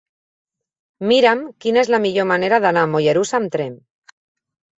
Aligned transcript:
Mira'm 1.11 1.43
quina 1.65 1.81
és 1.83 1.91
la 1.97 1.99
millor 2.07 2.25
manera 2.33 2.61
d'anar 2.65 2.87
a 2.89 2.93
Mollerussa 2.95 3.37
amb 3.43 3.53
tren. 3.59 3.79